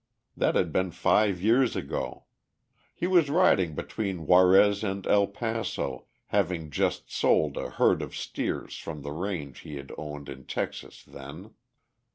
[0.35, 2.23] That had been five years ago.
[2.95, 8.79] He was riding between Juarez and El Paso, having just sold a herd of steers
[8.79, 11.53] from the range he had owned in Texas then.